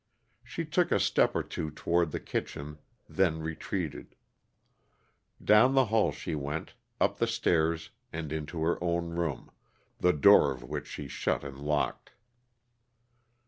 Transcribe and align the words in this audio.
She 0.43 0.65
took 0.65 0.91
a 0.91 0.99
step 0.99 1.35
or 1.35 1.43
two 1.43 1.69
toward 1.69 2.09
the 2.09 2.19
kitchen, 2.19 2.79
then 3.07 3.39
retreated; 3.39 4.15
down 5.43 5.75
the 5.75 5.85
hall 5.93 6.11
she 6.11 6.33
went, 6.33 6.73
up 6.99 7.17
the 7.17 7.27
stairs 7.27 7.91
and 8.11 8.31
into 8.33 8.63
her 8.63 8.83
own 8.83 9.09
room, 9.11 9.51
the 9.99 10.11
door 10.13 10.51
of 10.51 10.63
which 10.63 10.87
she 10.87 11.07
shut 11.07 11.43
and 11.43 11.59
locked. 11.59 12.13